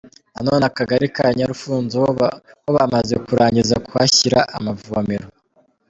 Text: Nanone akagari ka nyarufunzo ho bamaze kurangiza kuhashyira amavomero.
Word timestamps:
Nanone 0.33 0.63
akagari 0.69 1.07
ka 1.15 1.25
nyarufunzo 1.37 1.95
ho 2.03 2.09
bamaze 2.75 3.15
kurangiza 3.25 3.75
kuhashyira 3.85 4.39
amavomero. 4.57 5.27